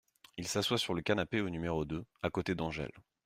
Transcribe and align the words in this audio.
Il 0.39 0.47
s’asseoit 0.47 0.79
sur 0.79 0.95
le 0.95 1.03
canapé 1.03 1.41
au 1.41 1.47
n° 1.47 1.85
deux, 1.85 2.05
à 2.23 2.31
côté 2.31 2.55
d’Angèle. 2.55 2.89